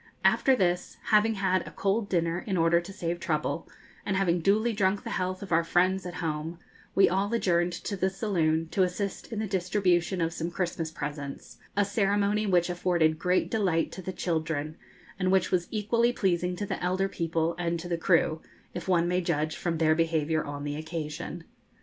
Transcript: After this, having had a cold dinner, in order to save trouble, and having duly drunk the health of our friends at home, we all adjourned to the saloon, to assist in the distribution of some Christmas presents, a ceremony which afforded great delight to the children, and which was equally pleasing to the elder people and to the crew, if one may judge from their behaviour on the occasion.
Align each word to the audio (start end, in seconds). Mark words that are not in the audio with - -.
After 0.25 0.55
this, 0.55 0.97
having 1.11 1.35
had 1.35 1.61
a 1.61 1.69
cold 1.69 2.09
dinner, 2.09 2.39
in 2.47 2.57
order 2.57 2.81
to 2.81 2.91
save 2.91 3.19
trouble, 3.19 3.69
and 4.03 4.17
having 4.17 4.39
duly 4.41 4.73
drunk 4.73 5.03
the 5.03 5.11
health 5.11 5.43
of 5.43 5.51
our 5.51 5.63
friends 5.63 6.07
at 6.07 6.15
home, 6.15 6.57
we 6.95 7.07
all 7.07 7.31
adjourned 7.35 7.71
to 7.73 7.95
the 7.95 8.09
saloon, 8.09 8.67
to 8.69 8.81
assist 8.81 9.31
in 9.31 9.37
the 9.37 9.45
distribution 9.45 10.19
of 10.19 10.33
some 10.33 10.49
Christmas 10.49 10.89
presents, 10.89 11.57
a 11.77 11.85
ceremony 11.85 12.47
which 12.47 12.67
afforded 12.67 13.19
great 13.19 13.51
delight 13.51 13.91
to 13.91 14.01
the 14.01 14.11
children, 14.11 14.75
and 15.19 15.31
which 15.31 15.51
was 15.51 15.67
equally 15.69 16.11
pleasing 16.11 16.55
to 16.55 16.65
the 16.65 16.83
elder 16.83 17.07
people 17.07 17.53
and 17.59 17.79
to 17.79 17.87
the 17.87 17.95
crew, 17.95 18.41
if 18.73 18.87
one 18.87 19.07
may 19.07 19.21
judge 19.21 19.55
from 19.55 19.77
their 19.77 19.93
behaviour 19.93 20.43
on 20.43 20.63
the 20.63 20.75
occasion. 20.77 21.43